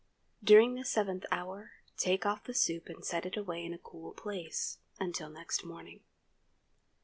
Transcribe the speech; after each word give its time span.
During 0.43 0.73
the 0.73 0.83
seventh 0.83 1.25
hour, 1.31 1.73
take 1.95 2.25
off 2.25 2.45
the 2.45 2.55
soup 2.55 2.87
and 2.89 3.05
set 3.05 3.23
it 3.27 3.37
away 3.37 3.63
in 3.63 3.71
a 3.71 3.77
cool 3.77 4.13
place, 4.15 4.79
until 4.99 5.29
next 5.29 5.63
morning. 5.63 5.99